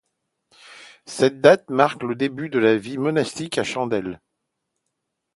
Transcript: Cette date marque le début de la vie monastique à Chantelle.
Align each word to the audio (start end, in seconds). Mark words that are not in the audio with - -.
Cette 1.05 1.41
date 1.41 1.69
marque 1.69 2.01
le 2.01 2.15
début 2.15 2.49
de 2.49 2.57
la 2.57 2.75
vie 2.75 2.97
monastique 2.97 3.59
à 3.59 3.63
Chantelle. 3.63 4.19